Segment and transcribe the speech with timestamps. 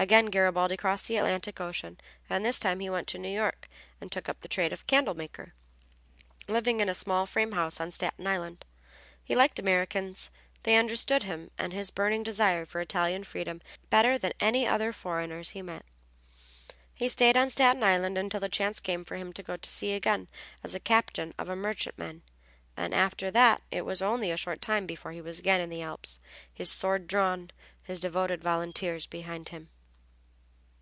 [0.00, 1.98] Again Garibaldi crossed the Atlantic Ocean,
[2.30, 3.68] and this time he went to New York,
[4.00, 5.54] and took up the trade of candle maker,
[6.46, 8.64] living in a small frame house on Staten Island.
[9.24, 10.30] He liked Americans;
[10.62, 13.60] they understood him and his burning desire for Italian freedom
[13.90, 15.84] better than any other foreigners he met.
[16.94, 19.94] He stayed on Staten Island until the chance came for him to go to sea
[19.94, 20.28] again
[20.62, 22.22] as captain of a merchantman,
[22.76, 25.82] and after that it was only a short time before he was again in the
[25.82, 26.20] Alps,
[26.54, 27.50] his sword drawn,
[27.82, 29.70] his devoted volunteers behind him.